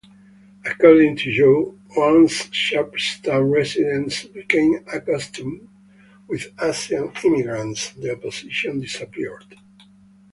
According 0.65 1.17
to 1.17 1.31
Joe, 1.31 1.77
once 1.95 2.45
Sharpstown 2.47 3.51
residents 3.53 4.23
became 4.23 4.83
accustomed 4.91 5.69
with 6.27 6.47
Asian 6.59 7.11
immigrants, 7.23 7.91
the 7.91 8.13
opposition 8.13 8.79
disappeared. 8.81 9.55